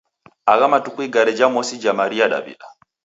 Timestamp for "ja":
1.37-1.47